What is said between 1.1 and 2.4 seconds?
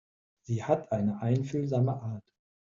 einfühlsame Art.